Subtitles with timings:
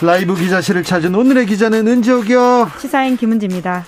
[0.00, 2.70] 라이브 기자실을 찾은 오늘의 기자는 은지옥이요.
[2.78, 3.84] 시사인 김은지입니다.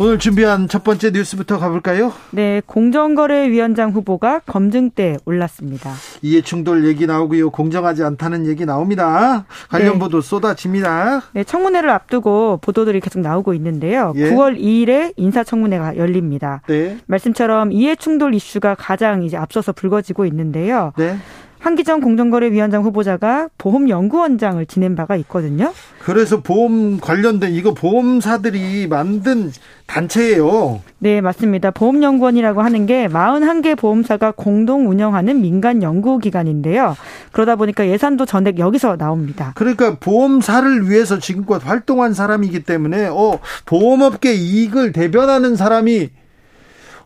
[0.00, 2.12] 오늘 준비한 첫 번째 뉴스부터 가볼까요?
[2.30, 5.92] 네, 공정거래위원장 후보가 검증대에 올랐습니다.
[6.22, 7.50] 이해충돌 얘기 나오고요.
[7.50, 9.44] 공정하지 않다는 얘기 나옵니다.
[9.68, 9.98] 관련 네.
[9.98, 11.22] 보도 쏟아집니다.
[11.32, 14.12] 네, 청문회를 앞두고 보도들이 계속 나오고 있는데요.
[14.14, 14.30] 예.
[14.30, 16.62] 9월 2일에 인사청문회가 열립니다.
[16.68, 16.98] 네.
[17.06, 20.92] 말씀처럼 이해충돌 이슈가 가장 이제 앞서서 불거지고 있는데요.
[20.96, 21.18] 네.
[21.58, 25.72] 한기정 공정거래위원장 후보자가 보험연구원장을 지낸 바가 있거든요.
[25.98, 29.52] 그래서 보험 관련된 이거 보험사들이 만든
[29.86, 30.80] 단체예요.
[30.98, 31.70] 네, 맞습니다.
[31.70, 36.96] 보험연구원이라고 하는 게 41개 보험사가 공동 운영하는 민간 연구기관인데요.
[37.32, 39.52] 그러다 보니까 예산도 전액 여기서 나옵니다.
[39.56, 46.10] 그러니까 보험사를 위해서 지금껏 활동한 사람이기 때문에 어, 보험업계 이익을 대변하는 사람이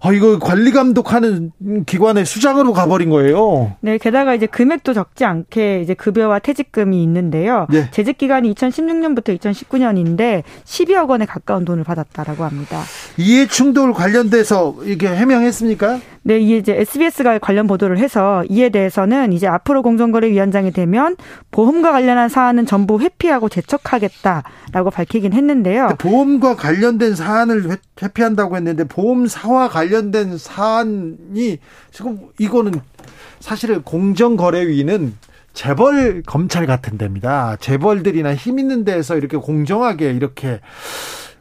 [0.05, 1.53] 아, 이거 관리 감독하는
[1.87, 3.77] 기관의 수장으로 가버린 거예요.
[3.81, 7.69] 네, 게다가 이제 금액도 적지 않게 이제 급여와 퇴직금이 있는데요.
[7.71, 7.89] 네.
[7.93, 12.83] 재직 기간이 2016년부터 2019년인데 12억 원에 가까운 돈을 받았다라고 합니다.
[13.17, 16.01] 이해 충돌 관련돼서 이게 해명했습니까?
[16.25, 21.17] 네, 이게 이제 SBS가 관련 보도를 해서 이에 대해서는 이제 앞으로 공정거래위원장이 되면
[21.51, 25.97] 보험과 관련한 사안은 전부 회피하고 재척하겠다라고 밝히긴 했는데요.
[25.99, 31.59] 보험과 관련된 사안을 회피한다고 했는데 보험사와 관련된 사안이
[31.91, 32.73] 지금 이거는
[33.41, 35.15] 사실은 공정거래위는
[35.55, 37.57] 재벌 검찰 같은 데입니다.
[37.61, 40.61] 재벌들이나 힘 있는 데에서 이렇게 공정하게 이렇게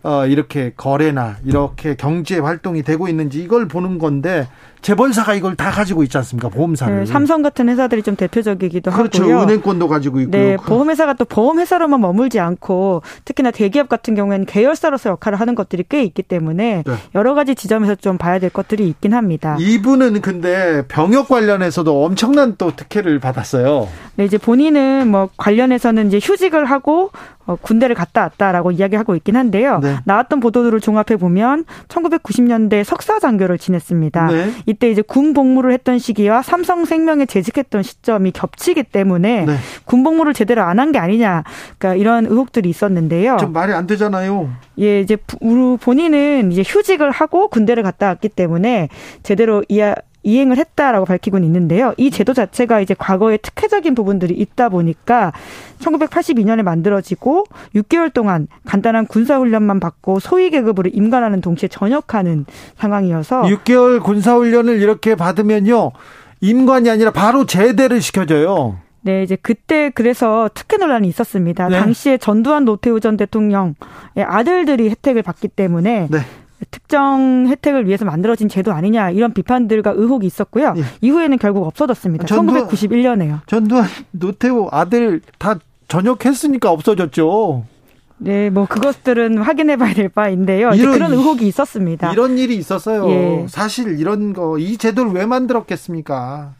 [0.03, 4.47] 어, 이렇게 거래나 이렇게 경제 활동이 되고 있는지 이걸 보는 건데
[4.81, 6.49] 재벌사가 이걸 다 가지고 있지 않습니까?
[6.49, 6.99] 보험사를.
[6.99, 9.23] 네, 삼성 같은 회사들이 좀 대표적이기도 그렇죠.
[9.23, 9.41] 하고요.
[9.43, 10.31] 은행권도 가지고 있고.
[10.31, 16.03] 네, 보험회사가 또 보험회사로만 머물지 않고 특히나 대기업 같은 경우에는 계열사로서 역할을 하는 것들이 꽤
[16.03, 16.93] 있기 때문에 네.
[17.15, 19.55] 여러 가지 지점에서 좀 봐야 될 것들이 있긴 합니다.
[19.59, 23.87] 이분은 근데 병역 관련해서도 엄청난 또 특혜를 받았어요.
[24.15, 27.11] 네, 이제 본인은 뭐 관련해서는 이제 휴직을 하고
[27.45, 29.79] 어, 군대를 갔다 왔다라고 이야기하고 있긴 한데요.
[29.81, 29.97] 네.
[30.05, 34.27] 나왔던 보도들을 종합해 보면 1990년대 석사 장교를 지냈습니다.
[34.27, 34.51] 네.
[34.71, 39.55] 이때 이제 군 복무를 했던 시기와 삼성생명에 재직했던 시점이 겹치기 때문에 네.
[39.85, 41.43] 군 복무를 제대로 안 한 게 아니냐,
[41.77, 43.37] 그러니까 이런 의혹들이 있었는데요.
[43.39, 44.49] 좀 말이 안 되잖아요.
[44.79, 45.17] 예, 이제
[45.81, 48.87] 본인은 이제 휴직을 하고 군대를 갔다 왔기 때문에
[49.23, 49.93] 제대로 이해
[50.23, 51.93] 이행을 했다라고 밝히고는 있는데요.
[51.97, 55.31] 이 제도 자체가 이제 과거에 특혜적인 부분들이 있다 보니까
[55.79, 57.45] 1982년에 만들어지고
[57.75, 62.45] 6개월 동안 간단한 군사훈련만 받고 소위 계급으로 임관하는 동시에 전역하는
[62.77, 65.91] 상황이어서 6개월 군사훈련을 이렇게 받으면요.
[66.41, 68.77] 임관이 아니라 바로 제대를 시켜줘요.
[69.03, 71.69] 네, 이제 그때 그래서 특혜 논란이 있었습니다.
[71.69, 71.79] 네.
[71.79, 73.75] 당시에 전두환 노태우 전 대통령의
[74.17, 76.19] 아들들이 혜택을 받기 때문에 네.
[76.69, 80.73] 특정 혜택을 위해서 만들어진 제도 아니냐 이런 비판들과 의혹이 있었고요.
[80.77, 80.83] 예.
[81.01, 82.25] 이후에는 결국 없어졌습니다.
[82.27, 83.39] 전두환, 1991년에요.
[83.47, 85.55] 전두환 노태우 아들 다
[85.87, 87.65] 전역했으니까 없어졌죠.
[88.17, 90.71] 네, 뭐 그것들은 확인해 봐야 될 바인데요.
[90.73, 92.11] 이런, 그런 의혹이 있었습니다.
[92.13, 93.09] 이런 일이 있었어요.
[93.09, 93.45] 예.
[93.49, 96.53] 사실 이런 거 이 제도를 왜 만들었겠습니까?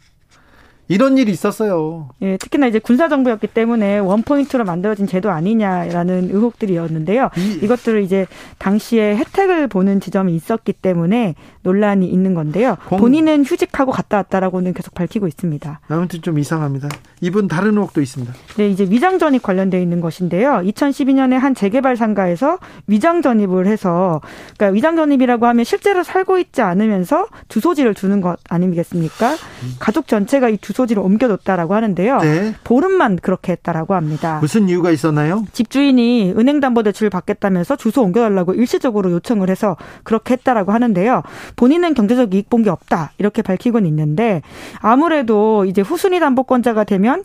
[0.88, 2.10] 이런 일이 있었어요.
[2.22, 7.30] 예, 특히나 이제 군사 정부였기 때문에 원 포인트로 만들어진 제도 아니냐라는 의혹들이었는데요.
[7.62, 8.26] 이, 것들을 이제
[8.58, 12.76] 당시에 혜택을 보는 지점이 있었기 때문에 논란이 있는 건데요.
[12.88, 12.98] 공...
[12.98, 15.80] 본인은 휴직하고 갔다 왔다라고는 계속 밝히고 있습니다.
[15.88, 16.88] 아무튼 좀 이상합니다.
[17.20, 18.32] 이분 다른 의혹도 있습니다.
[18.56, 20.60] 네, 이제 위장 전입 관련돼 있는 것인데요.
[20.64, 24.20] 2012년에 한 재개발 상가에서 위장 전입을 해서
[24.56, 29.32] 그러니까 위장 전입이라고 하면 실제로 살고 있지 않으면서 주소지를 두는 것 아니겠습니까?
[29.32, 29.74] 음.
[29.78, 32.18] 가족 전체가 이 주소 주소지를 옮겨뒀다라고 하는데요.
[32.18, 32.54] 네.
[32.64, 34.38] 보름만 그렇게 했다라고 합니다.
[34.40, 35.44] 무슨 이유가 있었나요?
[35.52, 41.22] 집주인이 은행담보대출을 받겠다면서 주소 옮겨달라고 일시적으로 요청을 해서 그렇게 했다라고 하는데요.
[41.56, 44.40] 본인은 경제적 이익 본 게 없다 이렇게 밝히곤 있는데
[44.78, 47.24] 아무래도 이제 후순위 담보권자가 되면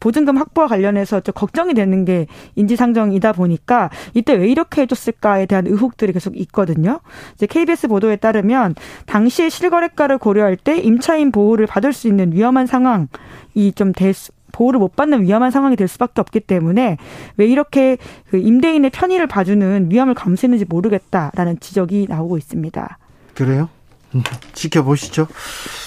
[0.00, 2.26] 보증금 확보와 관련해서 좀 걱정이 되는 게
[2.56, 7.00] 인지상정이다 보니까 이때 왜 이렇게 해줬을까에 대한 의혹들이 계속 있거든요.
[7.34, 8.74] 이제 KBS 보도에 따르면
[9.06, 14.32] 당시에 실거래가를 고려할 때 임차인 보호를 받을 수 있는 위험한 상황 상황이 좀 될 수,
[14.52, 16.96] 보호를 못 받는 위험한 상황이 될 수밖에 없기 때문에
[17.36, 17.98] 왜 이렇게
[18.30, 22.98] 그 임대인의 편의를 봐주는 위험을 감수했는지 모르겠다라는 지적이 나오고 있습니다.
[23.44, 23.68] 그래요?
[24.14, 24.22] 음,
[24.52, 25.26] 지켜보시죠.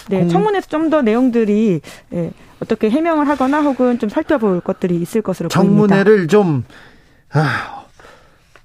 [0.10, 0.30] 네, 공...
[0.30, 1.82] 청문회에서 좀 더 내용들이
[2.14, 6.32] 예, 어떻게 해명을 하거나 혹은 좀 살펴볼 것들이 있을 것으로 청문회를 보입니다.
[6.32, 6.64] 좀
[7.32, 7.84] 아,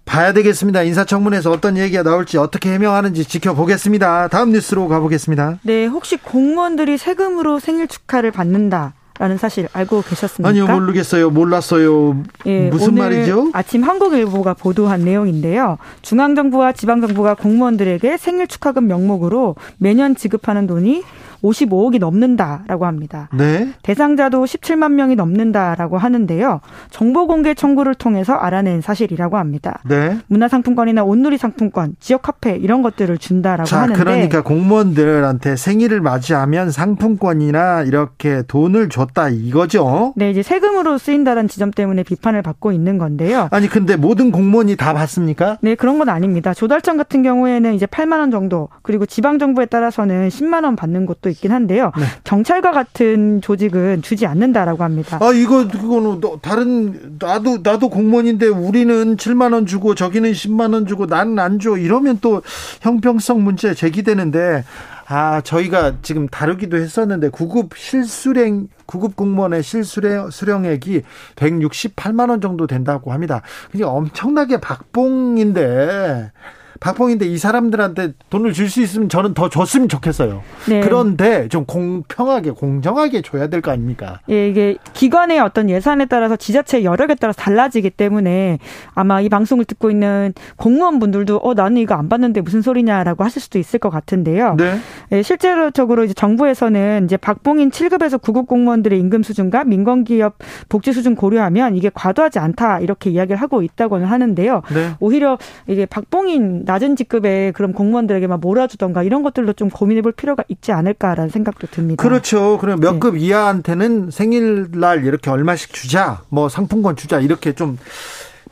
[0.05, 0.83] 봐야 되겠습니다.
[0.83, 4.29] 인사청문회에서 어떤 얘기가 나올지 어떻게 해명하는지 지켜보겠습니다.
[4.29, 5.59] 다음 뉴스로 가보겠습니다.
[5.63, 8.95] 네, 혹시 공무원들이 세금으로 생일 축하를 받는다.
[9.19, 10.49] 라는 사실 알고 계셨습니까?
[10.49, 11.31] 아니요, 모르겠어요.
[11.31, 12.23] 몰랐어요.
[12.47, 13.51] 예, 무슨 말이죠?
[13.53, 15.79] 아침 한국일보가 보도한 내용인데요.
[16.03, 21.03] 중앙정부와 지방정부가 공무원들에게 생일 축하금 명목으로 매년 지급하는 돈이
[21.43, 23.29] 55억이 넘는다라고 합니다.
[23.33, 23.73] 네.
[23.83, 26.61] 대상자도 17만 명이 넘는다라고 하는데요.
[26.91, 29.81] 정보 공개 청구를 통해서 알아낸 사실이라고 합니다.
[29.85, 30.19] 네.
[30.27, 37.83] 문화상품권이나 온누리 상품권, 지역 카페 이런 것들을 준다라고 자, 하는데 그러니까 공무원들한테 생일을 맞이하면 상품권이나
[37.83, 40.13] 이렇게 돈을 줬다 이거죠.
[40.17, 43.49] 네, 이제 세금으로 쓰인다는 지점 때문에 비판을 받고 있는 건데요.
[43.51, 45.59] 아니 근데 모든 공무원이 다 받습니까?
[45.61, 46.55] 네, 그런 건 아닙니다.
[46.55, 51.31] 조달청 같은 경우에는 이제 8만 원 정도, 그리고 지방 정부에 따라서는 10만 원 받는 곳도
[51.31, 51.93] 있긴 한데요.
[51.97, 52.05] 네.
[52.25, 55.19] 경찰과 같은 조직은 주지 않는다라고 합니다.
[55.21, 61.07] 아 이거 그거는 다른 나도 나도 공무원인데 우리는 7만 원 주고 저기는 10만 원 주고
[61.07, 61.77] 나는 안 줘.
[61.77, 62.43] 이러면 또
[62.81, 64.65] 형평성 문제 제기되는데
[65.07, 71.03] 아 저희가 지금 다루기도 했었는데 구급 실수령 구급 공무원의 실수령 수령액이
[71.37, 73.43] 168만 원 정도 된다고 합니다.
[73.71, 76.33] 그게 엄청나게 박봉인데
[76.81, 80.43] 박봉인데 이 사람들한테 돈을 줄 수 있으면 저는 더 줬으면 좋겠어요.
[80.69, 80.81] 네.
[80.81, 84.21] 그런데 좀 공평하게 공정하게 줘야 될 거 아닙니까?
[84.29, 88.59] 예, 이게 기관의 어떤 예산에 따라서 지자체 여력에 따라서 달라지기 때문에
[88.95, 93.59] 아마 이 방송을 듣고 있는 공무원분들도 어 나는 이거 안 받는데 무슨 소리냐라고 하실 수도
[93.59, 94.55] 있을 것 같은데요.
[94.57, 94.79] 네.
[95.13, 100.37] 예, 실제로적으로 이제 정부에서는 이제 박봉인 7급에서 9급 공무원들의 임금 수준과 민간 기업
[100.69, 104.63] 복지 수준 고려하면 이게 과도하지 않다 이렇게 이야기를 하고 있다고는 하는데요.
[104.75, 104.91] 네.
[105.01, 110.71] 오히려 이게 박봉인 낮은 직급의 그런 공무원들에게만 몰아주던가 이런 것들도 좀 고민해 볼 필요가 있지
[110.71, 112.03] 않을까라는 생각도 듭니다.
[112.03, 112.59] 그렇죠.
[112.59, 113.21] 그럼 몇급 네.
[113.21, 117.79] 이하한테는 생일날 이렇게 얼마씩 주자, 뭐 상품권 주자 이렇게 좀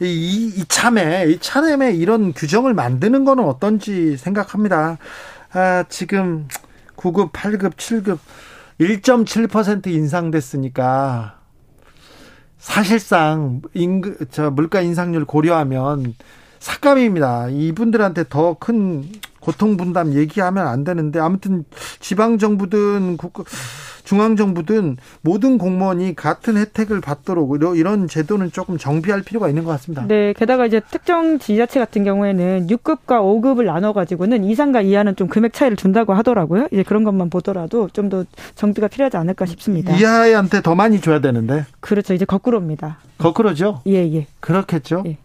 [0.01, 4.97] 이, 이 참에, 이 참에 이런 규정을 만드는 거는 어떤지 생각합니다.
[5.53, 6.49] 아, 지금
[6.97, 8.19] 9급, 8급, 7급
[8.81, 11.39] 1.7% 인상됐으니까
[12.57, 16.15] 사실상 임금, 저 물가 인상률 고려하면
[16.59, 17.49] 삭감입니다.
[17.51, 19.05] 이분들한테 더 큰
[19.41, 21.65] 고통 분담 얘기하면 안 되는데 아무튼
[22.01, 23.17] 지방 정부든
[24.03, 30.05] 중앙 정부든 모든 공무원이 같은 혜택을 받도록 이런 제도는 조금 정비할 필요가 있는 것 같습니다.
[30.09, 35.53] 네, 게다가 이제 특정 지자체 같은 경우에는 6급과 5급을 나눠 가지고는 이상과 이하는 좀 금액
[35.53, 36.67] 차이를 준다고 하더라고요.
[36.73, 38.25] 이제 그런 것만 보더라도 좀 더
[38.57, 39.95] 정비가 필요하지 않을까 싶습니다.
[39.97, 41.65] 이하한테 더 많이 줘야 되는데.
[41.81, 42.15] 그렇죠.
[42.15, 42.99] 이제 거꾸로입니다.
[43.19, 43.83] 거꾸로죠?
[43.87, 44.27] 예, 예.
[44.41, 45.03] 그렇겠죠.
[45.07, 45.19] 예.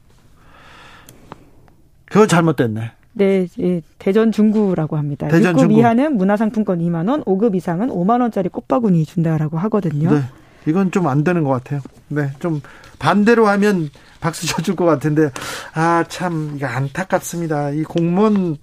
[2.12, 2.92] 그건 잘못됐네.
[3.14, 5.28] 네, 예, 대전 중구라고 합니다.
[5.28, 5.80] 대전 6급 중구.
[5.80, 10.12] 이하는 문화상품권 2만 원, 5급 이상은 5만 원짜리 꽃바구니 준다라고 하거든요.
[10.12, 10.22] 네,
[10.66, 11.82] 이건 좀 안 되는 것 같아요.
[12.08, 12.62] 네, 좀
[13.00, 13.90] 반대로 하면
[14.22, 15.32] 박수 쳐줄 것 같은데
[15.74, 17.72] 아 참 이거 안타깝습니다.
[17.72, 18.58] 이 공무원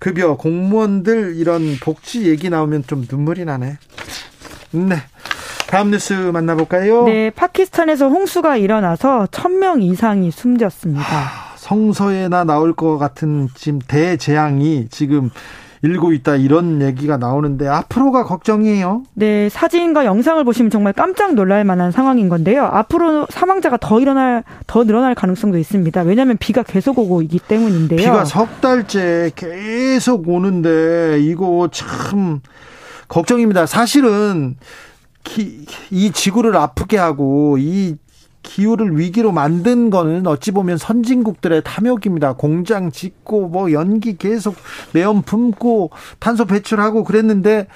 [0.00, 3.76] 급여 공무원들 이런 복지 얘기 나오면 좀 눈물이 나네.
[4.72, 4.96] 네.
[5.68, 7.04] 다음 뉴스 만나볼까요?
[7.04, 11.02] 네, 파키스탄에서 홍수가 일어나서 1000명 이상이 숨졌습니다.
[11.64, 15.30] 성서에나 나올 것 같은 지금 대재앙이 지금
[15.80, 19.02] 일고 있다 이런 얘기가 나오는데 앞으로가 걱정이에요.
[19.14, 22.64] 네, 사진과 영상을 보시면 정말 깜짝 놀랄 만한 상황인 건데요.
[22.64, 26.02] 앞으로 사망자가 더 일어날 더 늘어날 가능성도 있습니다.
[26.02, 27.98] 왜냐하면 비가 계속 오고 있기 때문인데요.
[27.98, 32.40] 비가 석 달째 계속 오는데 이거 참
[33.08, 33.64] 걱정입니다.
[33.64, 34.56] 사실은
[35.90, 37.96] 이 지구를 아프게 하고 이
[38.44, 42.34] 기후를 위기로 만든 거는 어찌 보면 선진국들의 탐욕입니다.
[42.34, 44.54] 공장 짓고 뭐 연기 계속
[44.92, 47.66] 내연 품고 탄소 배출하고 그랬는데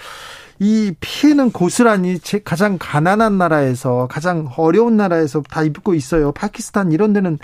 [0.61, 6.33] 이 피해는 고스란히 가장 가난한 나라에서 가장 어려운 나라에서 다 입고 있어요.
[6.33, 7.39] 파키스탄 이런 데는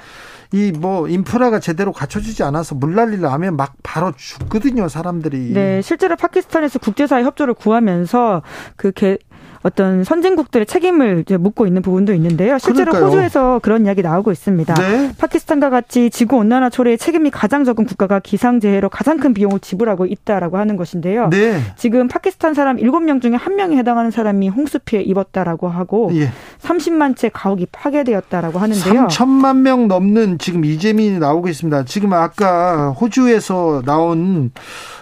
[0.53, 5.53] 이 뭐 인프라가 제대로 갖춰지지 않아서 물난리 나면 막 바로 죽거든요, 사람들이.
[5.53, 8.43] 네, 실제로 파키스탄에서 국제사회 협조를 구하면서
[8.77, 9.19] 그 개,
[9.65, 12.59] 어떤 선진국들의 책임을 묻고 있는 부분도 있는데요.
[12.59, 13.11] 실제로 그러니까요.
[13.17, 14.75] 호주에서 그런 이야기 나오고 있습니다.
[14.75, 15.13] 네.
[15.17, 20.59] 파키스탄과 같이 지구 온난화 초래에 책임이 가장 적은 국가가 기상재해로 가장 큰 비용을 지불하고 있다라고
[20.59, 21.31] 하는 것인데요.
[21.31, 21.61] 네.
[21.77, 26.29] 지금 파키스탄 사람 7명 중에 1명에 해당하는 사람이 홍수 피해 입었다라고 하고 예.
[26.61, 29.07] 30만 채 가옥이 파괴되었다라고 하는데요.
[29.07, 31.87] 3천만 명 넘는 지금 이재민이 나오고 있습니다.
[31.87, 34.53] 지금 아까 호주에서 나온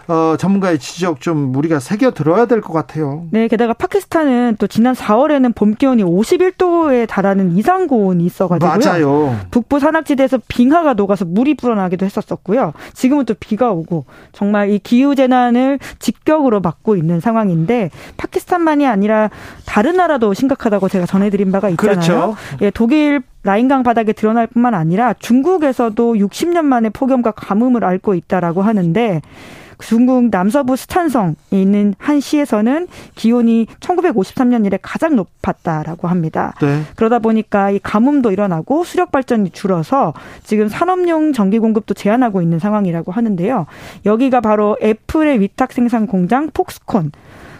[0.09, 3.26] 어, 전문가의 지적 좀 우리가 새겨 들어야 될 것 같아요.
[3.31, 8.79] 네, 게다가 파키스탄은 또 지난 4월에는 봄 기온이 51도에 달하는 이상 고온이 있어가지고요.
[8.79, 9.37] 맞아요.
[9.51, 12.73] 북부 산악지대에서 빙하가 녹아서 물이 불어나기도 했었었고요.
[12.93, 19.31] 지금은 또 비가 오고 정말 이 기후 재난을 직격으로 맞고 있는 상황인데 파키스탄만이 아니라
[19.67, 21.95] 다른 나라도 심각하다고 제가 전해드린 바가 있잖아요.
[21.95, 22.37] 그렇죠.
[22.61, 29.21] 예, 독일 라인강 바닥에 드러날 뿐만 아니라 중국에서도 60년 만에 폭염과 가뭄을 앓고 있다라고 하는데
[29.83, 36.55] 중국 남서부 스탄성에 있는 한 시에서는 기온이 1953년 이래 가장 높았다라고 합니다.
[36.61, 36.83] 네.
[36.97, 43.12] 그러다 보니까 이 가뭄도 일어나고 수력 발전이 줄어서 지금 산업용 전기 공급도 제한하고 있는 상황이라고
[43.12, 43.67] 하는데요.
[44.07, 47.12] 여기가 바로 애플의 위탁 생산 공장 폭스콘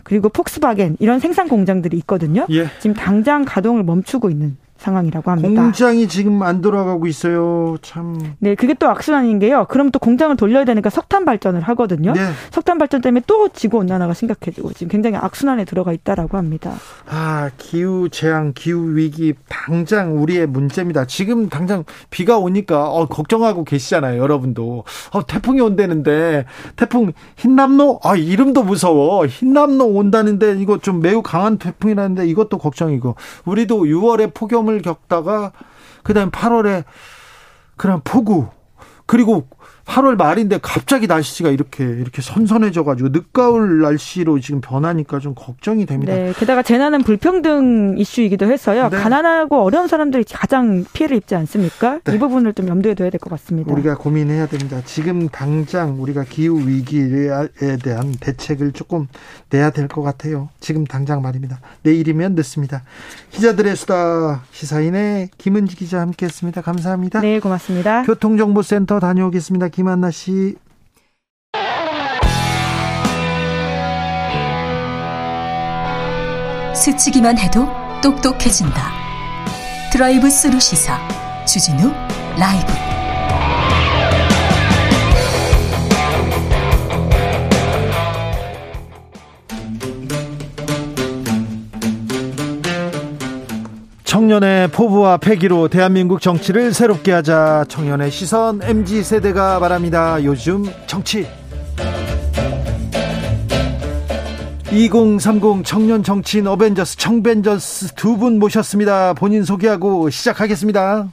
[0.05, 2.47] 그리고 폭스바겐 이런 생산 공장들이 있거든요.
[2.51, 2.67] 예.
[2.81, 5.63] 지금 당장 가동을 멈추고 있는 상황이라고 합니다.
[5.63, 7.77] 공장이 지금 안 돌아가고 있어요.
[7.83, 8.19] 참.
[8.39, 9.67] 네, 그게 또 악순환인 게요.
[9.69, 12.13] 그럼 또 공장을 돌려야 되니까 석탄 발전을 하거든요.
[12.13, 12.21] 네.
[12.51, 16.73] 석탄 발전 때문에 또 지구 온난화가 심각해지고 지금 굉장히 악순환에 들어가 있다라고 합니다.
[17.09, 21.07] 아, 기후 재앙, 기후 위기 당장 우리의 문제입니다.
[21.07, 24.85] 지금 당장 비가 오니까 어, 걱정하고 계시잖아요, 여러분도.
[25.13, 26.45] 어, 태풍이 온다는데
[26.77, 29.27] 태풍 흰남노 아, 이름도 무서워.
[29.27, 33.15] 흰남노 온다는데 이거 좀 매우 강한 태풍이라는데 이것도 걱정이고.
[33.45, 35.53] 우리도 6월에 폭염을 폭염을 겪다가
[36.03, 36.85] 그다음 8월에
[37.77, 38.49] 그냥 폭우
[39.07, 39.49] 그리고
[39.85, 46.15] 8월 말인데 갑자기 날씨가 이렇게 이렇게 선선해져 가지고 늦가을 날씨로 지금 변하니까 좀 걱정이 됩니다.
[46.15, 48.89] 네, 게다가 재난은 불평등 이슈이기도 해서요.
[48.89, 48.97] 네.
[48.97, 51.99] 가난하고 어려운 사람들이 가장 피해를 입지 않습니까?
[52.05, 52.15] 네.
[52.15, 53.73] 이 부분을 좀 염두에 둬야 될 것 같습니다.
[53.73, 54.81] 우리가 고민해야 됩니다.
[54.85, 57.29] 지금 당장 우리가 기후 위기에
[57.83, 59.09] 대한 대책을 조금
[59.51, 60.49] 내야 될 것 같아요.
[60.61, 61.61] 지금 당장 말입니다.
[61.83, 62.83] 내일이면 늦습니다.
[63.31, 66.63] 기자들의 수다 시사인의 김은지 기자 함께했습니다.
[66.63, 67.21] 감사합니다.
[67.21, 68.03] 네, 고맙습니다.
[68.05, 69.69] 교통정보센터 다녀오겠습니다.
[69.69, 70.57] 김 한나 씨.
[76.75, 77.69] 스치기만 해도
[78.03, 78.91] 똑똑해진다.
[79.93, 80.99] 드라이브 스루 시사
[81.47, 81.93] 주진우
[82.39, 83.02] 라이브.
[94.23, 100.23] 청년의 포부와 패기로 대한민국 정치를 새롭게 하자 청년의 시선 MZ 세대가 말합니다.
[100.23, 101.27] 요즘 정치
[104.71, 109.15] 2030 청년 정치인 어벤져스 청벤져스 두 분 모셨습니다.
[109.15, 111.09] 본인 소개하고 시작하겠습니다.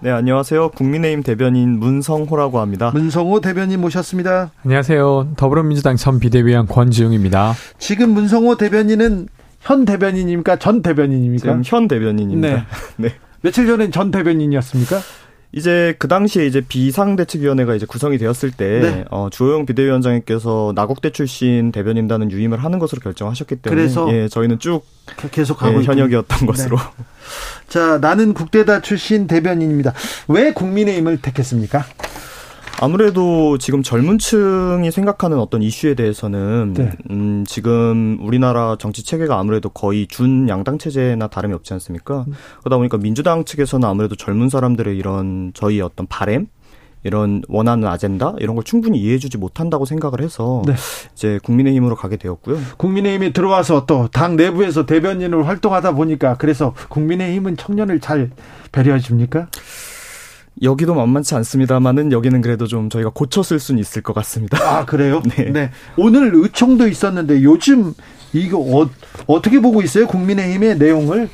[0.00, 0.72] 네, 안녕하세요.
[0.72, 2.90] 국민의힘 대변인 문성호라고 합니다.
[2.92, 4.50] 문성호 대변인 모셨습니다.
[4.66, 5.28] 안녕하세요.
[5.38, 7.54] 더불어민주당 전 비대위원 권지웅입니다.
[7.78, 9.28] 지금 문성호 대변인은
[9.62, 10.56] 현 대변인입니까?
[10.58, 11.40] 전 대변인입니까?
[11.42, 12.56] 지금 현 대변인입니다.
[12.56, 12.64] 네.
[13.08, 13.14] 네.
[13.40, 15.00] 며칠 전엔 전 대변인이었습니까?
[15.54, 19.04] 이제 그 당시에 이제 비상대책위원회가 이제 구성이 되었을 때 네.
[19.10, 24.82] 어, 주호영 비대위원장님께서 나국대 출신 대변인단은 유임을 하는 것으로 결정하셨기 때문에 그래서 예, 저희는 쭉
[25.30, 26.46] 계속 하고 예, 현역이었던 네.
[26.46, 26.78] 것으로.
[27.68, 29.92] 자, 나는 국대다 출신 대변인입니다.
[30.28, 31.84] 왜 국민의힘을 택했습니까?
[32.80, 36.90] 아무래도 지금 젊은 층이 생각하는 어떤 이슈에 대해서는 네.
[37.10, 42.24] 음, 지금 우리나라 정치 체계가 아무래도 거의 준 양당 체제나 다름이 없지 않습니까?
[42.26, 42.32] 음.
[42.60, 46.48] 그러다 보니까 민주당 측에서는 아무래도 젊은 사람들의 이런 저희 어떤 바램
[47.04, 50.74] 이런 원하는 아젠다 이런 걸 충분히 이해해주지 못한다고 생각을 해서 네.
[51.14, 52.56] 이제 국민의힘으로 가게 되었고요.
[52.78, 58.30] 국민의힘이 들어와서 또 당 내부에서 대변인으로 활동하다 보니까 그래서 국민의힘은 청년을 잘
[58.72, 59.48] 배려해 줍니까?
[60.60, 64.58] 여기도 만만치 않습니다만은 여기는 그래도 좀 저희가 고쳤을 수는 있을 것 같습니다.
[64.60, 65.22] 아 그래요?
[65.36, 65.50] 네.
[65.50, 65.70] 네.
[65.96, 67.94] 오늘 의총도 있었는데 요즘
[68.32, 68.88] 이거 어,
[69.26, 70.06] 어떻게 보고 있어요?
[70.06, 71.28] 국민의힘의 내용을?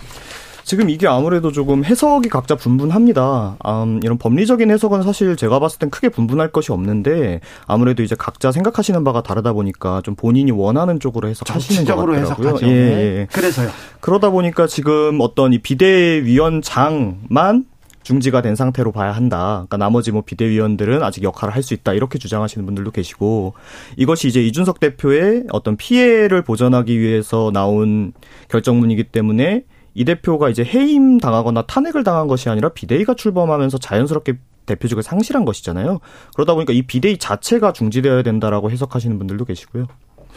[0.69, 3.57] 지금 이게 아무래도 조금 해석이 각자 분분합니다.
[3.67, 8.53] 음, 이런 법리적인 해석은 사실 제가 봤을 땐 크게 분분할 것이 없는데 아무래도 이제 각자
[8.53, 12.21] 생각하시는 바가 다르다 보니까 좀 본인이 원하는 쪽으로 해석하시는 것 같더라고요.
[12.21, 12.67] 해석하죠.
[12.67, 13.27] 예, 예.
[13.33, 13.71] 그래서요.
[14.01, 17.65] 그러다 보니까 지금 어떤 이 비대위원장만
[18.09, 19.67] 중지가 된 상태로 봐야 한다.
[19.69, 21.93] 그러니까 나머지 뭐 비대위원들은 아직 역할을 할 수 있다.
[21.93, 23.53] 이렇게 주장하시는 분들도 계시고
[23.99, 28.15] 이것이 이제 이준석 대표의 어떤 피해를 보전하기 위해서 나온
[28.49, 35.03] 결정문이기 때문에 이 대표가 이제 해임 당하거나 탄핵을 당한 것이 아니라 비대위가 출범하면서 자연스럽게 대표직을
[35.03, 35.99] 상실한 것이잖아요.
[36.35, 39.87] 그러다 보니까 이 비대위 자체가 중지되어야 된다라고 해석하시는 분들도 계시고요.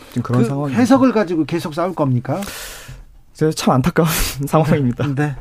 [0.09, 2.41] 지금 그런 그 상황 해석을 가지고 계속 싸울 겁니까?
[3.55, 4.09] 참 안타까운
[4.45, 5.07] 상황입니다.
[5.15, 5.35] 네.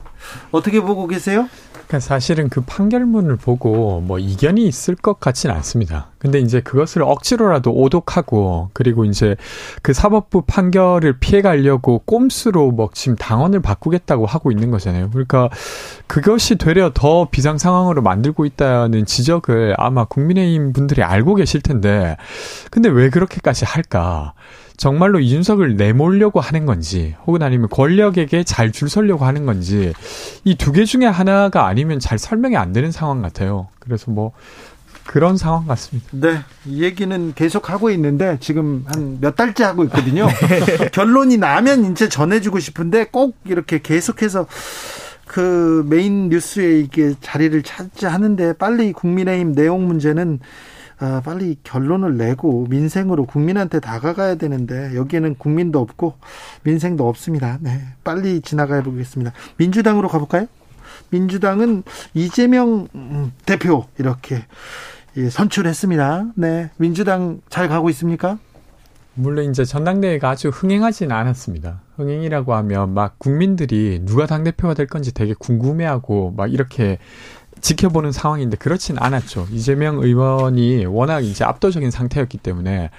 [0.52, 1.48] 어떻게 보고 계세요?
[1.90, 6.06] 그러니까 사실은 그 판결문을 보고 뭐 이견이 있을 것 같지는 않습니다.
[6.18, 9.34] 근데 이제 그것을 억지로라도 오독하고 그리고 이제
[9.82, 15.10] 그 사법부 판결을 피해 가려고 꼼수로 뭐 지금 당원을 바꾸겠다고 하고 있는 거잖아요.
[15.10, 15.48] 그러니까
[16.06, 22.16] 그것이 되려 더 비상 상황으로 만들고 있다는 지적을 아마 국민의힘 분들이 알고 계실 텐데
[22.70, 24.34] 근데 왜 그렇게까지 할까?
[24.80, 29.92] 정말로 이준석을 내몰려고 하는 건지 혹은 아니면 권력에게 잘 줄 서려고 하는 건지
[30.44, 33.68] 이 두 개 중에 하나가 아니면 잘 설명이 안 되는 상황 같아요.
[33.78, 34.32] 그래서 뭐
[35.04, 36.08] 그런 상황 같습니다.
[36.12, 36.38] 네.
[36.64, 40.26] 이 얘기는 계속 하고 있는데 지금 한 몇 달째 하고 있거든요.
[40.92, 44.46] 결론이 나면 이제 전해주고 싶은데 꼭 이렇게 계속해서
[45.26, 50.40] 그 메인 뉴스에 이게 자리를 찾지 하는데 빨리 국민의힘 내용 문제는
[51.00, 56.14] 아, 빨리 결론을 내고 민생으로 국민한테 다가가야 되는데 여기에는 국민도 없고
[56.62, 57.56] 민생도 없습니다.
[57.60, 59.32] 네, 빨리 지나가 보겠습니다.
[59.56, 60.46] 민주당으로 가볼까요?
[61.08, 64.44] 민주당은 이재명 음, 대표 이렇게
[65.16, 66.32] 예, 선출했습니다.
[66.34, 68.38] 네, 민주당 잘 가고 있습니까?
[69.14, 71.80] 물론 이제 전당대회가 아주 흥행하지는 않았습니다.
[71.96, 76.98] 흥행이라고 하면 막 국민들이 누가 당대표가 될 건지 되게 궁금해하고 막 이렇게
[77.60, 79.46] 지켜보는 상황인데 그렇진 않았죠.
[79.52, 82.90] 이재명 의원이 워낙 이제 압도적인 상태였기 때문에.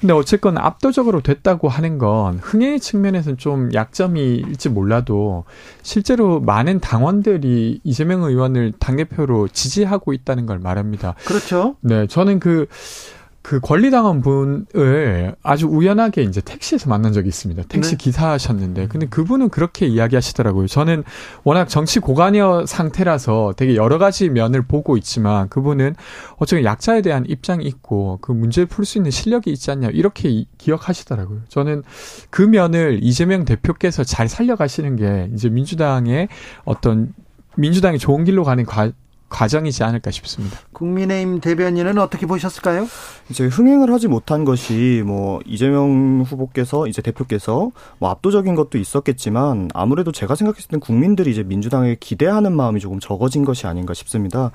[0.00, 5.44] 근데 어쨌건 압도적으로 됐다고 하는 건 흥행의 측면에서는 좀 약점일지 몰라도
[5.82, 11.14] 실제로 많은 당원들이 이재명 의원을 당대표로 지지하고 있다는 걸 말합니다.
[11.24, 11.76] 그렇죠.
[11.80, 12.66] 네, 저는 그
[13.46, 17.62] 그 권리당원 분을 아주 우연하게 이제 택시에서 만난 적이 있습니다.
[17.68, 17.96] 택시 네.
[17.96, 18.88] 기사셨는데.
[18.88, 20.66] 근데 그분은 그렇게 이야기하시더라고요.
[20.66, 21.04] 저는
[21.44, 25.94] 워낙 정치 고관여 상태라서 되게 여러 가지 면을 보고 있지만 그분은
[26.38, 31.42] 어쩌면 약자에 대한 입장이 있고 그 문제를 풀 수 있는 실력이 있지 않냐 이렇게 기억하시더라고요.
[31.48, 31.84] 저는
[32.30, 36.26] 그 면을 이재명 대표께서 잘 살려가시는 게 이제 민주당의
[36.64, 37.14] 어떤
[37.56, 38.90] 민주당이 좋은 길로 가는 과,
[39.28, 40.58] 과정이지 않을까 싶습니다.
[40.72, 42.86] 국민의힘 대변인은 어떻게 보셨을까요?
[43.28, 50.12] 이제 흥행을 하지 못한 것이 뭐 이재명 후보께서 이제 대표께서 뭐 압도적인 것도 있었겠지만 아무래도
[50.12, 54.52] 제가 생각했을 땐 국민들이 이제 민주당에 기대하는 마음이 조금 적어진 것이 아닌가 싶습니다.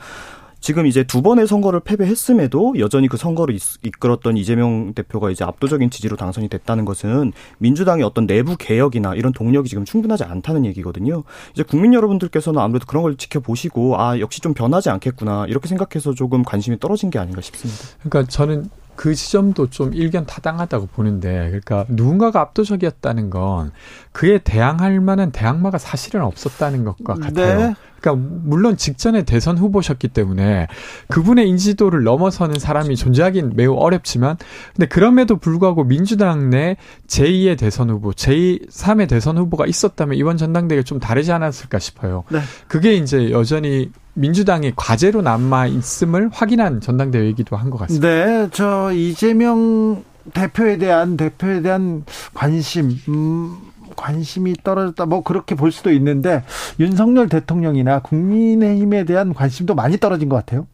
[0.61, 6.15] 지금 이제 두 번의 선거를 패배했음에도 여전히 그 선거를 이끌었던 이재명 대표가 이제 압도적인 지지로
[6.15, 11.23] 당선이 됐다는 것은 민주당의 어떤 내부 개혁이나 이런 동력이 지금 충분하지 않다는 얘기거든요.
[11.53, 16.43] 이제 국민 여러분들께서는 아무래도 그런 걸 지켜보시고 아 역시 좀 변하지 않겠구나 이렇게 생각해서 조금
[16.43, 17.81] 관심이 떨어진 게 아닌가 싶습니다.
[18.03, 23.71] 그러니까 저는 그 지점도 좀 일견 타당하다고 보는데, 그러니까 누군가가 압도적이었다는 건
[24.11, 27.69] 그에 대항할 만한 대항마가 사실은 없었다는 것과 같아요.
[27.69, 27.73] 네.
[28.01, 30.67] 그러니까 물론 직전에 대선 후보셨기 때문에
[31.07, 34.37] 그분의 인지도를 넘어서는 사람이 존재하긴 매우 어렵지만
[34.75, 36.75] 근데 그럼에도 불구하고 민주당 내
[37.07, 42.23] 제2의 대선 후보, 제2, 3의 대선 후보가 있었다면 이번 전당대회가 좀 다르지 않았을까 싶어요.
[42.29, 42.39] 네.
[42.67, 48.07] 그게 이제 여전히 민주당의 과제로 남아 있음을 확인한 전당대회이기도 한 것 같습니다.
[48.07, 53.57] 네, 저 이재명 대표에 대한 대표에 대한 관심 음,
[53.95, 56.43] 관심이 떨어졌다 뭐 그렇게 볼 수도 있는데
[56.79, 60.67] 윤석열 대통령이나 국민의힘에 대한 관심도 많이 떨어진 것 같아요.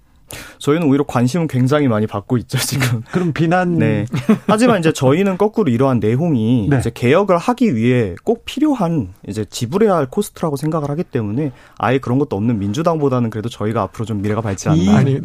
[0.59, 3.01] 저희는 오히려 관심은 굉장히 많이 받고 있죠 지금.
[3.11, 3.77] 그럼 비난.
[3.77, 4.05] 네.
[4.47, 6.77] 하지만 이제 저희는 거꾸로 이러한 내용이 네.
[6.79, 12.19] 이제 개혁을 하기 위해 꼭 필요한 이제 지불해야 할 코스트라고 생각을 하기 때문에 아예 그런
[12.19, 14.97] 것도 없는 민주당보다는 그래도 저희가 앞으로 좀 미래가 밝지 않나.
[14.97, 15.19] 아니.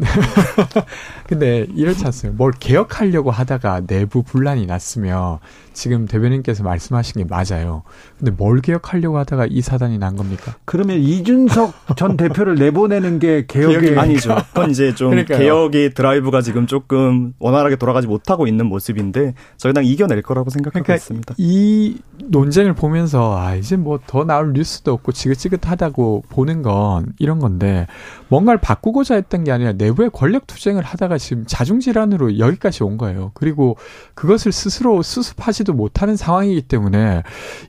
[1.27, 2.37] 근데 이렇지 않습니까?
[2.37, 5.39] 뭘 개혁하려고 하다가 내부 분란이 났으면
[5.73, 7.83] 지금 대변인께서 말씀하신 게 맞아요.
[8.19, 10.55] 근데 뭘 개혁하려고 하다가 이 사단이 난 겁니까?
[10.65, 14.37] 그러면 이준석 전 대표를 내보내는 게 개혁의 개혁이 아니죠.
[14.53, 15.39] 그건 이제 좀 그러니까요.
[15.39, 20.95] 개혁의 드라이브가 지금 조금 원활하게 돌아가지 못하고 있는 모습인데 저희 당 이겨낼 거라고 생각하고 그러니까
[20.95, 21.35] 있습니다.
[21.39, 27.87] 이 논쟁을 보면서 아 이제 뭐 더 나올 뉴스도 없고 지긋지긋하다고 보는 건 이런 건데
[28.29, 33.31] 뭔가를 바꾸고자 했던 게 아니라 내부의 권력 투쟁을 하다가 지금 자중 질환으로 여기까지 온 거예요.
[33.35, 33.77] 그리고
[34.15, 37.23] 그것을 스스로 수습하지도 못하는 상황이기 때문에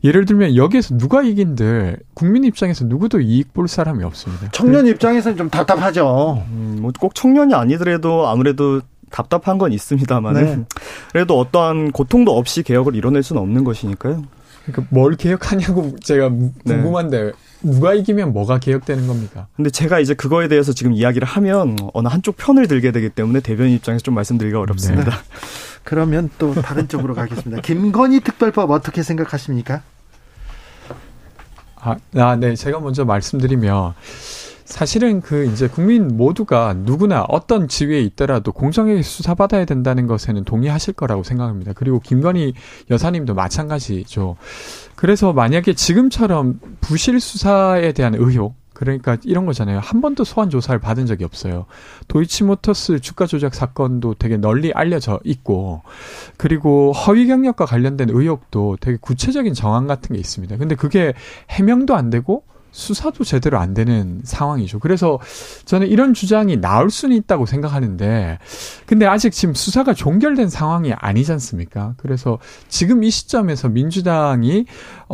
[0.04, 4.50] 예를 들면 여기에서 누가 이긴들 국민 입장에서 누구도 이익 볼 사람이 없습니다.
[4.52, 6.44] 청년 입장에서는 좀 답답하죠.
[6.50, 10.60] 음, 뭐 꼭 청년이 아니더라도 아무래도 답답한 건 있습니다만 네.
[11.12, 14.24] 그래도 어떠한 고통도 없이 개혁을 이뤄낼 수는 없는 것이니까요.
[14.66, 16.52] 그러니까 뭘 개혁하냐고 제가 네.
[16.66, 17.32] 궁금한데 네.
[17.62, 19.48] 누가 이기면 뭐가 개혁되는 겁니까?
[19.56, 23.74] 근데 제가 이제 그거에 대해서 지금 이야기를 하면 어느 한쪽 편을 들게 되기 때문에 대변인
[23.76, 25.12] 입장에서 좀 말씀드리기가 어렵습니다.
[25.12, 25.18] 네.
[25.84, 27.62] 그러면 또 다른 쪽으로 가겠습니다.
[27.62, 29.82] 김건희 특별법 어떻게 생각하십니까?
[31.76, 32.56] 아, 아, 네.
[32.56, 33.94] 제가 먼저 말씀드리면
[34.66, 41.24] 사실은 그 이제 국민 모두가 누구나 어떤 지위에 있더라도 공정하게 수사받아야 된다는 것에는 동의하실 거라고
[41.24, 41.74] 생각합니다.
[41.74, 42.54] 그리고 김건희
[42.90, 44.38] 여사님도 마찬가지죠.
[44.96, 49.80] 그래서 만약에 지금처럼 부실 수사에 대한 의혹, 그러니까 이런 거잖아요.
[49.80, 51.66] 한 번도 소환 조사를 받은 적이 없어요.
[52.08, 55.82] 도이치모터스 주가 조작 사건도 되게 널리 알려져 있고,
[56.38, 60.58] 그리고 허위 경력과 관련된 의혹도 되게 구체적인 정황 같은 게 있습니다.
[60.58, 61.14] 근데 그게
[61.50, 64.80] 해명도 안 되고 수사도 제대로 안 되는 상황이죠.
[64.80, 65.20] 그래서
[65.66, 68.40] 저는 이런 주장이 나올 수는 있다고 생각하는데,
[68.86, 71.94] 근데 아직 지금 수사가 종결된 상황이 아니지 않습니까?
[71.98, 74.66] 그래서 지금 이 시점에서 민주당이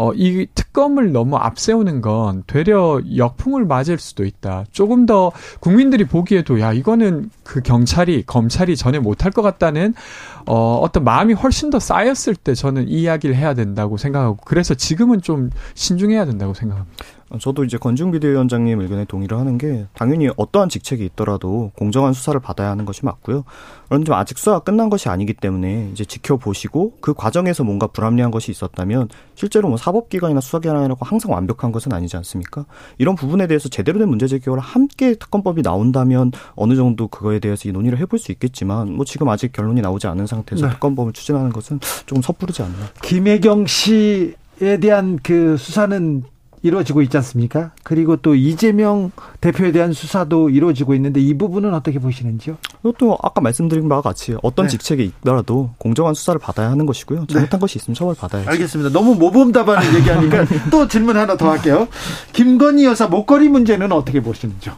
[0.01, 4.63] 어, 이 특검을 너무 앞세우는 건 되려 역풍을 맞을 수도 있다.
[4.71, 9.93] 조금 더 국민들이 보기에도 야 이거는 그 경찰이 검찰이 전혀 못할 것 같다는
[10.45, 15.21] 어, 어떤 마음이 훨씬 더 쌓였을 때 저는 이 이야기를 해야 된다고 생각하고 그래서 지금은
[15.21, 17.03] 좀 신중해야 된다고 생각합니다.
[17.37, 22.71] 저도 이제 건중 비대위원장님 의견에 동의를 하는 게 당연히 어떠한 직책이 있더라도 공정한 수사를 받아야
[22.71, 23.43] 하는 것이 맞고요.
[23.87, 29.09] 그런데 아직 수사가 끝난 것이 아니기 때문에 이제 지켜보시고 그 과정에서 뭔가 불합리한 것이 있었다면
[29.35, 32.65] 실제로 뭐 사법기관이나 수사기관이라고 항상 완벽한 것은 아니지 않습니까?
[32.97, 37.71] 이런 부분에 대해서 제대로 된 문제 제기와 함께 특검법이 나온다면 어느 정도 그거에 대해서 이
[37.71, 40.73] 논의를 해볼 수 있겠지만 뭐 지금 아직 결론이 나오지 않은 상태에서 네.
[40.73, 42.75] 특검법을 추진하는 것은 조금 섣부르지 않나.
[43.03, 46.23] 김혜경 씨에 대한 그 수사는
[46.61, 47.71] 이루어지고 있지 않습니까?
[47.83, 52.57] 그리고 또 이재명 대표에 대한 수사도 이루어지고 있는데 이 부분은 어떻게 보시는지요?
[52.81, 54.69] 이것도 아까 말씀드린 바와 같이 어떤 네.
[54.71, 57.21] 직책에 있더라도 공정한 수사를 받아야 하는 것이고요.
[57.21, 57.25] 네.
[57.27, 57.61] 잘못한 네.
[57.61, 58.49] 것이 있으면 처벌 받아야죠.
[58.49, 58.91] 알겠습니다.
[58.91, 61.87] 너무 모범답안을 얘기하니까 또 질문 하나 더 할게요.
[62.33, 64.73] 김건희 여사 목걸이 문제는 어떻게 보시는지요?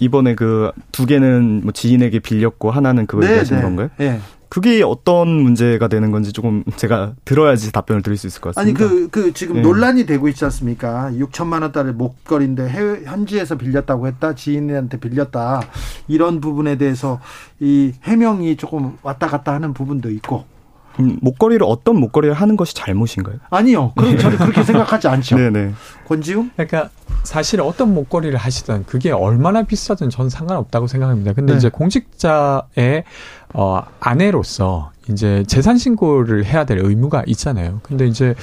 [0.00, 3.66] 이번에 그 두 개는 뭐 지인에게 빌렸고 하나는 그거 네, 얘기하시는 네.
[3.66, 3.88] 건가요?
[3.96, 4.20] 네.
[4.54, 8.84] 그게 어떤 문제가 되는 건지 조금 제가 들어야지 답변을 드릴 수 있을 것 같습니다.
[8.84, 9.62] 아니 그, 그 지금 네.
[9.62, 11.10] 논란이 되고 있지 않습니까?
[11.10, 15.60] 6천만 원짜리 목걸이인데 해외 현지에서 빌렸다고 했다, 지인한테 빌렸다
[16.06, 17.18] 이런 부분에 대해서
[17.58, 20.44] 이 해명이 조금 왔다 갔다 하는 부분도 있고.
[21.00, 23.38] 음, 목걸이를 어떤 목걸이를 하는 것이 잘못인가요?
[23.50, 23.92] 아니요.
[23.96, 25.36] 그럼 저는 그렇게 생각하지 않죠.
[25.36, 25.72] 네네.
[26.06, 26.50] 권지웅?
[26.54, 26.90] 그러니까
[27.24, 31.32] 사실 어떤 목걸이를 하시든 그게 얼마나 비싸든 전 상관없다고 생각합니다.
[31.32, 31.56] 근데 네.
[31.56, 33.02] 이제 공직자의
[33.54, 37.80] 어, 아내로서 이제 재산 신고를 해야 될 의무가 있잖아요.
[37.82, 38.34] 근데 이제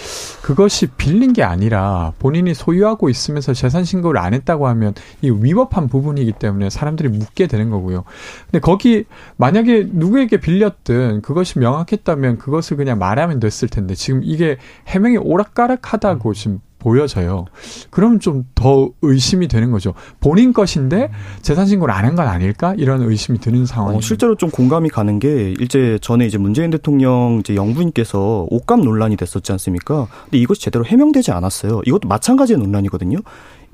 [0.41, 6.33] 그것이 빌린 게 아니라 본인이 소유하고 있으면서 재산 신고를 안 했다고 하면 이 위법한 부분이기
[6.33, 8.03] 때문에 사람들이 묻게 되는 거고요.
[8.45, 9.05] 근데 거기
[9.37, 16.59] 만약에 누구에게 빌렸든 그것이 명확했다면 그것을 그냥 말하면 됐을 텐데 지금 이게 해명이 오락가락하다고 지금
[16.81, 17.45] 보여져요.
[17.89, 19.93] 그럼 좀 더 의심이 되는 거죠.
[20.19, 21.09] 본인 것인데
[21.41, 22.73] 재산 신고를 안 한 건 아닐까?
[22.77, 23.97] 이런 의심이 드는 상황이.
[23.97, 29.15] 어, 실제로 좀 공감이 가는 게 일제 전에 이제 문재인 대통령 이제 영부인께서 옷값 논란이
[29.15, 30.07] 됐었지 않습니까?
[30.25, 31.81] 근데 이것이 제대로 해명되지 않았어요.
[31.85, 33.17] 이것도 마찬가지의 논란이거든요.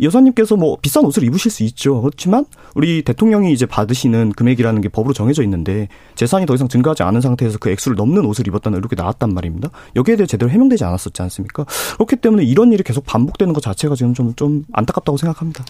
[0.01, 2.01] 여사님께서 뭐 비싼 옷을 입으실 수 있죠.
[2.01, 7.21] 그렇지만 우리 대통령이 이제 받으시는 금액이라는 게 법으로 정해져 있는데 재산이 더 이상 증가하지 않은
[7.21, 9.69] 상태에서 그 액수를 넘는 옷을 입었다는 이렇게 나왔단 말입니다.
[9.95, 11.65] 여기에 대해 제대로 해명되지 않았었지 않습니까?
[11.95, 15.65] 그렇기 때문에 이런 일이 계속 반복되는 것 자체가 지금 좀, 좀 안타깝다고 생각합니다.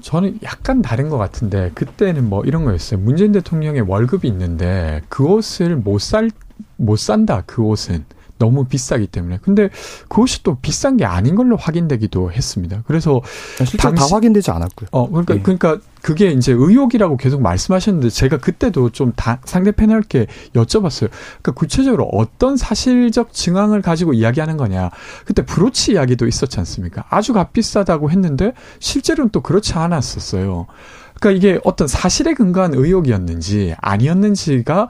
[0.00, 3.00] 저는 약간 다른 것 같은데 그때는 뭐 이런 거였어요.
[3.00, 6.30] 문재인 대통령의 월급이 있는데 그 옷을 못 살,
[6.76, 7.42] 못 산다.
[7.46, 8.04] 그 옷은.
[8.38, 9.38] 너무 비싸기 때문에.
[9.42, 9.70] 근데
[10.08, 12.82] 그것이 또 비싼 게 아닌 걸로 확인되기도 했습니다.
[12.86, 13.20] 그래서
[13.64, 14.88] 실제 다 확인되지 않았고요.
[14.92, 15.42] 어, 그러니까 네.
[15.42, 21.08] 그러니까 그게 이제 의혹이라고 계속 말씀하셨는데 제가 그때도 좀 다, 상대 패널께 여쭤봤어요.
[21.42, 24.90] 그러니까 구체적으로 어떤 사실적 증황을 가지고 이야기하는 거냐.
[25.24, 27.04] 그때 브로치 이야기도 있었지 않습니까?
[27.08, 30.66] 아주 값비싸다고 했는데 실제로는 또 그렇지 않았었어요.
[31.20, 34.88] 그러니까 이게 어떤 사실에 근거한 의혹이었는지 아니었는지가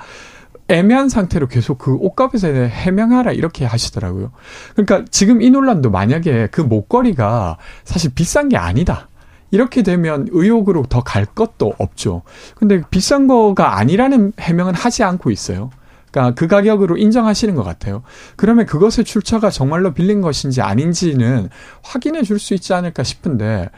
[0.68, 4.32] 애매한 상태로 계속 그 옷값에 대해 해명하라 이렇게 하시더라고요.
[4.74, 9.08] 그러니까 지금 이 논란도 만약에 그 목걸이가 사실 비싼 게 아니다.
[9.50, 12.22] 이렇게 되면 의혹으로 더 갈 것도 없죠.
[12.56, 15.70] 근데 비싼 거가 아니라는 해명은 하지 않고 있어요.
[16.10, 18.02] 그러니까 그 가격으로 인정하시는 것 같아요.
[18.36, 21.50] 그러면 그것의 출처가 정말로 빌린 것인지 아닌지는
[21.82, 23.68] 확인해 줄 수 있지 않을까 싶은데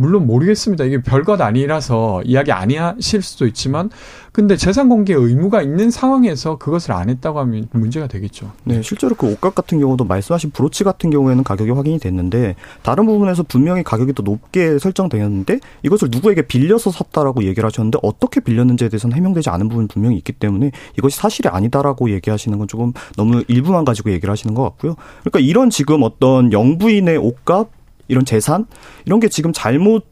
[0.00, 0.84] 물론 모르겠습니다.
[0.84, 3.90] 이게 별것 아니라서 이야기 아니하실 수도 있지만
[4.32, 8.52] 근데 재산 공개 의무가 있는 상황에서 그것을 안 했다고 하면 문제가 되겠죠.
[8.64, 13.42] 네, 실제로 그 옷값 같은 경우도 말씀하신 브로치 같은 경우에는 가격이 확인이 됐는데 다른 부분에서
[13.42, 19.50] 분명히 가격이 더 높게 설정되었는데 이것을 누구에게 빌려서 샀다라고 얘기를 하셨는데 어떻게 빌렸는지에 대해서는 해명되지
[19.50, 24.32] 않은 부분이 분명히 있기 때문에 이것이 사실이 아니다라고 얘기하시는 건 조금 너무 일부만 가지고 얘기를
[24.32, 24.94] 하시는 것 같고요.
[25.24, 27.79] 그러니까 이런 지금 어떤 영부인의 옷값
[28.10, 28.66] 이런 재산
[29.04, 30.04] 이런 게 지금 잘못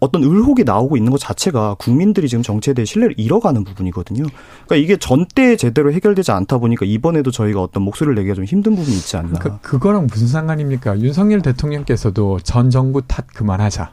[0.00, 4.24] 어떤 의혹이 나오고 있는 것 자체가 국민들이 지금 정치에 대해 신뢰를 잃어가는 부분이거든요.
[4.66, 8.94] 그러니까 이게 전때 제대로 해결되지 않다 보니까 이번에도 저희가 어떤 목소리를 내기가 좀 힘든 부분이
[8.94, 9.38] 있지 않나.
[9.38, 11.00] 그러니까 그거랑 무슨 상관입니까?
[11.00, 13.90] 윤석열 대통령께서도 전 정부 탓 그만하자.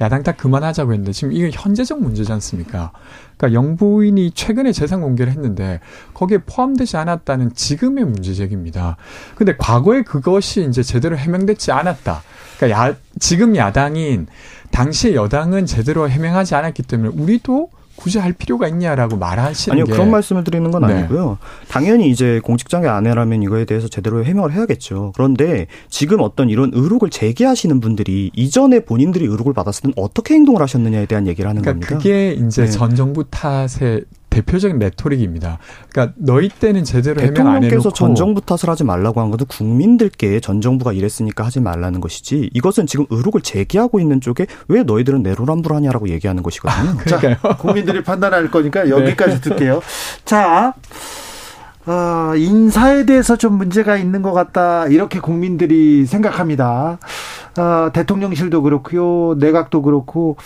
[0.00, 2.92] 야당 탓 그만하자고 했는데 지금 이게 현재적 문제지 않습니까?
[3.36, 5.80] 그러니까 영부인이 최근에 재산 공개를 했는데
[6.14, 8.96] 거기에 포함되지 않았다는 지금의 문제 제기입니다.
[9.34, 12.22] 근데 과거에 그것이 이제 제대로 해명되지 않았다.
[12.62, 14.26] 그러니까 야, 지금 야당인
[14.70, 19.92] 당시 여당은 제대로 해명하지 않았기 때문에 우리도 굳이 할 필요가 있냐라고 말하시는 아니요 게.
[19.92, 20.94] 그런 말씀을 드리는 건 네.
[20.94, 21.38] 아니고요.
[21.68, 25.12] 당연히 이제 공직장의 아내라면 이거에 대해서 제대로 해명을 해야겠죠.
[25.14, 31.06] 그런데 지금 어떤 이런 의혹을 제기하시는 분들이 이전에 본인들이 의혹을 받았을 때는 어떻게 행동을 하셨느냐에
[31.06, 31.98] 대한 얘기를 하는 그러니까 겁니다.
[31.98, 32.70] 그게 이제 네.
[32.70, 35.58] 전 정부 탓의 대표적인 레토릭입니다.
[35.90, 39.46] 그러니까 너희 때는 제대로 해명 안 해놓고 대통령께서 전 정부 탓을 하지 말라고 한 것은
[39.46, 45.22] 국민들께 전 정부가 이랬으니까 하지 말라는 것이지 이것은 지금 의혹을 제기하고 있는 쪽에 왜 너희들은
[45.22, 46.90] 내로남불하냐라고 얘기하는 것이거든요.
[46.90, 47.36] 아, 그러니까요.
[47.42, 49.40] 자, 국민들이 판단할 거니까 여기까지 네.
[49.40, 49.82] 듣게요.
[50.24, 50.74] 자.
[51.84, 54.86] 어, 인사에 대해서 좀 문제가 있는 것 같다.
[54.86, 56.98] 이렇게 국민들이 생각합니다.
[57.58, 60.36] 어, 대통령실도 그렇고요, 내각도 그렇고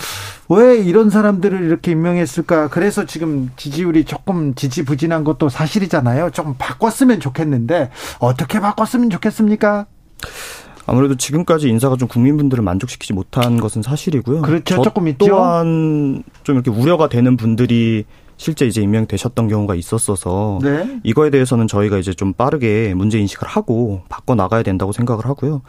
[0.49, 2.69] 왜 이런 사람들을 이렇게 임명했을까?
[2.69, 6.31] 그래서 지금 지지율이 조금 지지부진한 것도 사실이잖아요.
[6.31, 9.87] 조금 바꿨으면 좋겠는데 어떻게 바꿨으면 좋겠습니까?
[10.87, 14.43] 아무래도 지금까지 인사가 좀 국민분들을 만족시키지 못한 것은 사실이고요.
[14.43, 14.83] 그렇죠.
[14.83, 15.27] 조금 있죠.
[15.27, 18.05] 또한 좀 이렇게 우려가 되는 분들이
[18.39, 21.01] 실제 이제 임명되셨던 경우가 있었어서 네.
[21.03, 25.63] 이거에 대해서는 저희가 이제 좀 빠르게 문제 인식을 하고 바꿔 나가야 된다고 생각을 하고요.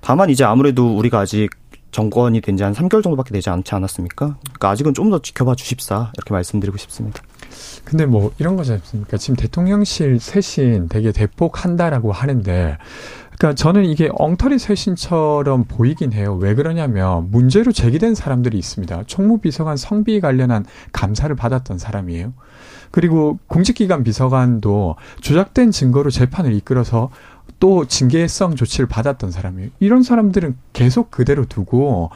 [0.00, 1.50] 다만 이제 아무래도 우리가 아직
[1.90, 4.36] 정권이 된 지 한 3개월 정도밖에 되지 않지 않았습니까?
[4.44, 7.20] 그러니까 아직은 좀 더 지켜봐 주십사 이렇게 말씀드리고 싶습니다.
[7.84, 9.18] 근데 뭐 이런 거지 않습니까?
[9.18, 12.78] 지금 대통령실 쇄신 되게 대폭 한다라고 하는데
[13.42, 16.38] 그러니까 저는 이게 엉터리 쇄신처럼 보이긴 해요.
[16.40, 19.02] 왜 그러냐면 문제로 제기된 사람들이 있습니다.
[19.08, 22.34] 총무비서관 성비 관련한 감사를 받았던 사람이에요.
[22.92, 27.10] 그리고 공직기관 비서관도 조작된 증거로 재판을 이끌어서
[27.58, 29.70] 또 징계성 조치를 받았던 사람이에요.
[29.80, 32.10] 이런 사람들은 계속 그대로 두고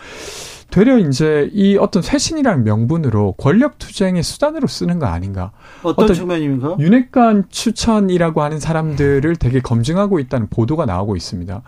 [0.71, 5.53] 되려 이제 이 어떤 쇄신이라는 명분으로 권력 투쟁의 수단으로 쓰는 거 아닌가?
[5.83, 6.77] 어떤, 어떤 측면입니까?
[6.79, 11.63] 윤핵관 추천이라고 하는 사람들을 되게 검증하고 있다는 보도가 나오고 있습니다.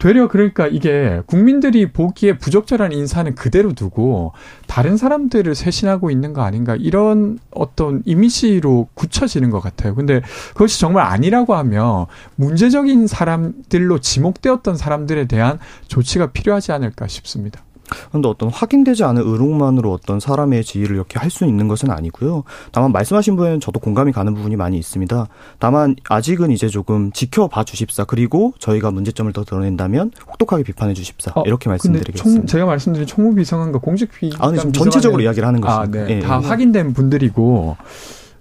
[0.00, 4.32] 되려 그러니까 이게 국민들이 보기에 부적절한 인사는 그대로 두고
[4.66, 9.94] 다른 사람들을 쇄신하고 있는 거 아닌가 이런 어떤 이미지로 굳혀지는 것 같아요.
[9.94, 10.22] 근데
[10.54, 17.62] 그것이 정말 아니라고 하면 문제적인 사람들로 지목되었던 사람들에 대한 조치가 필요하지 않을까 싶습니다.
[18.08, 22.42] 그런데 어떤 확인되지 않은 의혹만으로 어떤 사람의 지위를 이렇게 할 수 있는 것은 아니고요.
[22.72, 25.28] 다만 말씀하신 부분은 저도 공감이 가는 부분이 많이 있습니다.
[25.60, 28.04] 다만 아직은 이제 조금 지켜봐 주십사.
[28.04, 31.30] 그리고 저희가 문제점을 더 드러낸다면 혹독하게 비판해 주십사.
[31.36, 32.40] 어, 이렇게 말씀드리겠습니다.
[32.40, 35.72] 총, 제가 말씀드린 총무비서관과 공직비관 아, 지금 전체적으로 이야기를 하는 거죠.
[35.72, 36.04] 아, 네.
[36.04, 36.20] 네.
[36.20, 37.76] 다 확인된 분들이고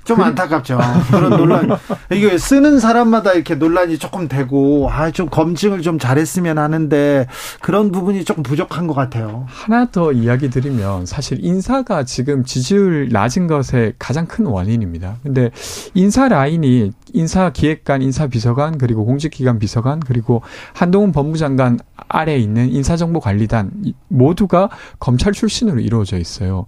[0.09, 0.23] 좀 그...
[0.23, 0.79] 안타깝죠.
[1.11, 1.69] 그런 논란.
[2.11, 7.27] 이게 쓰는 사람마다 이렇게 논란이 조금 되고, 아, 좀 검증을 좀 잘했으면 하는데,
[7.61, 9.45] 그런 부분이 조금 부족한 것 같아요.
[9.47, 15.17] 하나 더 이야기 드리면, 사실 인사가 지금 지지율 낮은 것의 가장 큰 원인입니다.
[15.21, 15.51] 근데
[15.93, 20.41] 인사 라인이 인사 기획관, 인사 비서관, 그리고 공직기관 비서관, 그리고
[20.73, 24.69] 한동훈 법무장관 아래에 있는 인사정보관리단 모두가
[24.99, 26.65] 검찰 출신으로 이루어져 있어요.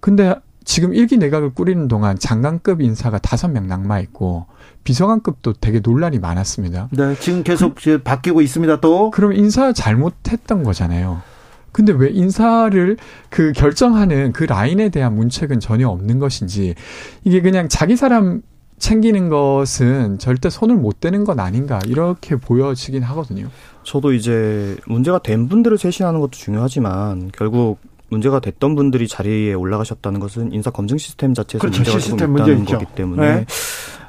[0.00, 4.46] 근데 지금 일기 내각을 꾸리는 동안 장관급 인사가 다섯 명 낙마 있고
[4.84, 6.88] 비서관급도 되게 논란이 많았습니다.
[6.92, 8.80] 네, 지금 계속 그, 바뀌고 있습니다.
[8.80, 11.22] 또 그럼 인사 잘못했던 거잖아요.
[11.72, 12.96] 근데 왜 인사를
[13.30, 16.74] 그 결정하는 그 라인에 대한 문책은 전혀 없는 것인지
[17.24, 18.42] 이게 그냥 자기 사람
[18.78, 23.48] 챙기는 것은 절대 손을 못 대는 건 아닌가 이렇게 보여지긴 하거든요.
[23.84, 27.78] 저도 이제 문제가 된 분들을 쇄신하는 것도 중요하지만 결국
[28.12, 31.78] 문제가 됐던 분들이 자리에 올라가셨다는 것은 인사 검증 시스템 자체에서 그렇죠.
[31.78, 33.46] 문제가 시스템 있다는 문제 거기 때문에 네.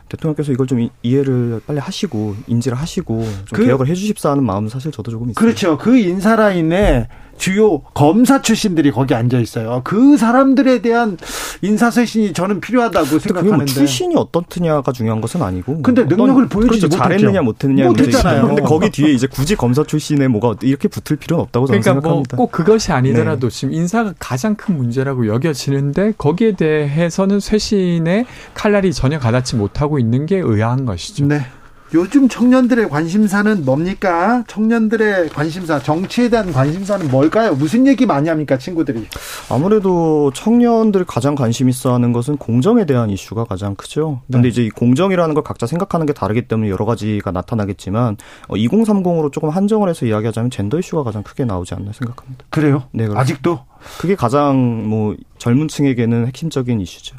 [0.09, 4.91] 대통령께서 이걸 좀 이해를 빨리 하시고 인지를 하시고 좀 그, 개혁을 해주십사 하는 마음은 사실
[4.91, 5.35] 저도 조금 있어요.
[5.35, 5.77] 그렇죠.
[5.77, 9.81] 그 인사 라인에 주요 검사 출신들이 거기 앉아 있어요.
[9.83, 11.17] 그 사람들에 대한
[11.61, 13.55] 인사쇄신이 저는 필요하다고 뭐 생각하는데.
[13.55, 15.81] 뭐 출신이 어떻느냐가 중요한 것은 아니고.
[15.81, 16.97] 근데 능력을 보여주지 그렇죠.
[16.97, 18.47] 잘했느냐 못했느냐 못했잖아요.
[18.47, 22.01] 근데 거기 뒤에 이제 굳이 검사 출신에 뭐가 이렇게 붙을 필요는 없다고 저는 그러니까 뭐
[22.01, 22.37] 생각합니다.
[22.37, 23.55] 뭐 꼭 그것이 아니더라도 네.
[23.55, 30.39] 지금 인사가 가장 큰 문제라고 여겨지는데 거기에 대해서는 쇄신의 칼날이 전혀 가닿지 못하고 있는 게
[30.39, 31.25] 의아한 것이죠.
[31.25, 31.45] 네.
[31.93, 34.43] 요즘 청년들의 관심사는 뭡니까?
[34.47, 37.53] 청년들의 관심사, 정치에 대한 관심사는 뭘까요?
[37.53, 39.05] 무슨 얘기 많이 합니까, 친구들이?
[39.49, 44.21] 아무래도 청년들 가장 관심 있어 하는 것은 공정에 대한 이슈가 가장 크죠.
[44.31, 44.47] 근데 네.
[44.49, 49.49] 이제 이 공정이라는 걸 각자 생각하는 게 다르기 때문에 여러 가지가 나타나겠지만 2030으로 어, 조금
[49.49, 52.45] 한정을 해서 이야기하자면 젠더 이슈가 가장 크게 나오지 않나 생각합니다.
[52.49, 52.83] 그래요?
[52.91, 53.05] 네.
[53.05, 53.21] 그렇습니다.
[53.21, 53.59] 아직도?
[53.99, 57.17] 그게 가장 뭐 젊은 층에게는 핵심적인 이슈죠.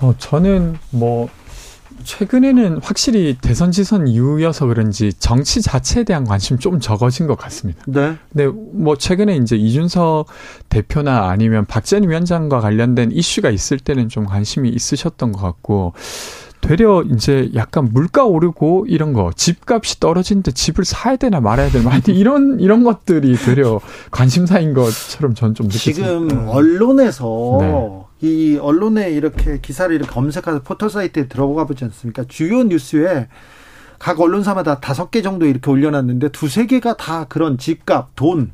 [0.00, 1.28] 어, 저는 뭐
[2.04, 7.82] 최근에는 확실히 대선 지선 이후여서 그런지 정치 자체에 대한 관심 좀 적어진 것 같습니다.
[7.86, 8.16] 네.
[8.32, 10.26] 근데 뭐 최근에 이제 이준석
[10.68, 15.94] 대표나 아니면 박재현 위원장과 관련된 이슈가 있을 때는 좀 관심이 있으셨던 것 같고
[16.62, 22.14] 되려 이제 약간 물가 오르고 이런 거 집값이 떨어지는데 집을 사야 되나 말아야 되나 하여튼
[22.14, 26.06] 이런 이런 것들이 되려 관심사인 것처럼 전 좀 느꼈습니다.
[26.06, 28.02] 지금 언론에서 네.
[28.28, 32.24] 이 언론에 이렇게 기사를 이렇게 검색해서 포털 사이트에 들어가 보지 않습니까?
[32.28, 33.26] 주요 뉴스에
[33.98, 38.52] 각 언론사마다 다섯 개 정도 이렇게 올려놨는데 두세 개가 다 그런 집값, 돈,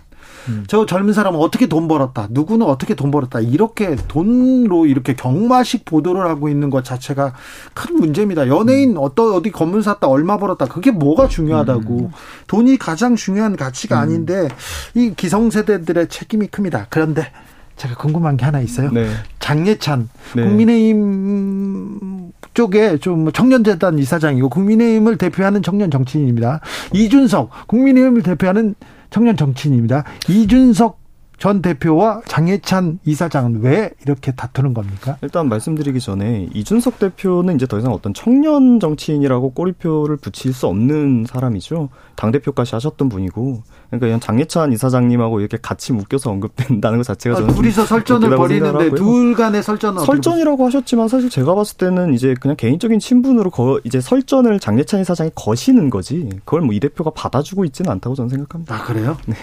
[0.49, 0.65] 음.
[0.67, 2.29] 저 젊은 사람은 어떻게 돈 벌었다.
[2.31, 3.41] 누구는 어떻게 돈 벌었다.
[3.41, 7.35] 이렇게 돈으로 이렇게 경마식 보도를 하고 있는 것 자체가
[7.75, 8.49] 큰 문제입니다.
[8.49, 8.97] 연예인 음.
[8.99, 10.67] 어떤 어디 건물 샀다 얼마 벌었다.
[10.67, 11.99] 그게 뭐가 중요하다고.
[11.99, 12.11] 음.
[12.47, 14.03] 돈이 가장 중요한 가치가 음.
[14.03, 14.49] 아닌데
[14.95, 16.87] 이 기성세대들의 책임이 큽니다.
[16.91, 17.31] 그런데
[17.77, 18.91] 제가 궁금한 게 하나 있어요.
[18.91, 19.09] 네.
[19.39, 20.43] 장예찬 네.
[20.45, 26.61] 국민의힘 쪽에 좀 청년재단 이사장이고 국민의힘을 대표하는 청년 정치인입니다.
[26.93, 28.75] 이준석 국민의힘을 대표하는
[29.11, 30.05] 청년 정치인입니다.
[30.29, 30.98] 이준석
[31.39, 35.17] 전 대표와 장해찬 이사장은 왜 이렇게 다투는 겁니까?
[35.23, 41.27] 일단 말씀드리기 전에 이준석 대표는 이제 더 이상 어떤 청년 정치인이라고 꼬리표를 붙일 수 없는
[41.29, 41.91] 사람이죠.
[42.17, 47.55] 당 대표까지 하셨던 분이고, 그러니까 장예찬 이사장님하고 이렇게 같이 묶여서 언급된다는 것 자체가 아, 저는
[47.55, 52.99] 둘이서 설전을 벌이는데 둘 간의 설전은 설전이라고 하셨지만 사실 제가 봤을 때는 이제 그냥 개인적인
[52.99, 56.29] 친분으로 거, 이제 설전을 장예찬 이사장이 거시는 거지.
[56.45, 58.75] 그걸 뭐 이 대표가 받아주고 있지는 않다고 저는 생각합니다.
[58.75, 59.17] 아 그래요?
[59.27, 59.35] 네.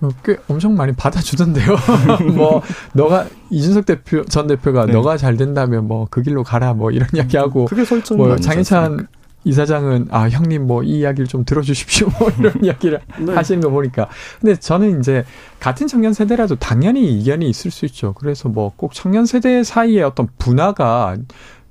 [0.00, 1.76] 어, 꽤 엄청 많이 받아주던데요.
[2.34, 4.92] 뭐 너가 이준석 대표 전 대표가 네.
[4.92, 9.08] 너가 잘 된다면 뭐 그 길로 가라 뭐 이런 이야기하고 그게 설정 뭐 장희찬
[9.44, 13.32] 이사장은 아 형님 뭐 이 이야기를 좀 들어주십시오 뭐 이런 이야기를 네.
[13.34, 14.08] 하시는 거 보니까
[14.40, 15.24] 근데 저는 이제
[15.60, 18.12] 같은 청년 세대라도 당연히 이견이 있을 수 있죠.
[18.14, 21.16] 그래서 뭐 꼭 청년 세대 사이에 어떤 분화가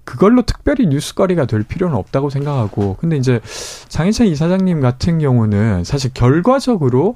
[0.07, 3.41] 그걸로 특별히 뉴스거리가 될 필요는 없다고 생각하고 근데 이제
[3.89, 7.15] 장희찬 이사장님 같은 경우는 사실 결과적으로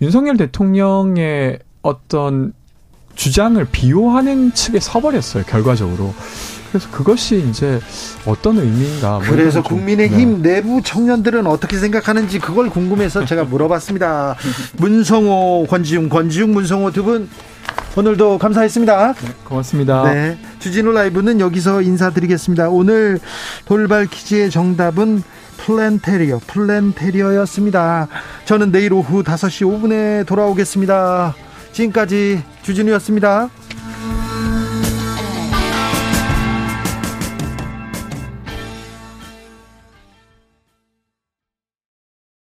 [0.00, 2.52] 윤석열 대통령의 어떤
[3.14, 6.12] 주장을 비호하는 측에 서버렸어요 결과적으로
[6.72, 7.78] 그래서 그것이 이제
[8.24, 9.18] 어떤 의미인가.
[9.18, 10.54] 뭐 그래서 국민의힘 네.
[10.54, 14.36] 내부 청년들은 어떻게 생각하는지 그걸 궁금해서 제가 물어봤습니다.
[14.78, 17.28] 문성호, 권지웅, 권지웅, 문성호 두분
[17.96, 19.12] 오늘도 감사했습니다.
[19.12, 20.04] 네, 고맙습니다.
[20.12, 20.38] 네.
[20.60, 22.70] 주진우 라이브는 여기서 인사드리겠습니다.
[22.70, 23.18] 오늘
[23.66, 25.22] 돌발 퀴즈의 정답은
[25.58, 28.08] 플랜테리어, 플랜테리어였습니다.
[28.46, 31.34] 저는 내일 오후 5시 5분에 돌아오겠습니다.
[31.72, 33.50] 지금까지 주진우였습니다.